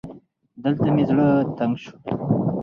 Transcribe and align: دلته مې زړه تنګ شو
دلته 0.63 0.89
مې 0.95 1.03
زړه 1.09 1.27
تنګ 1.57 1.73
شو 1.83 1.93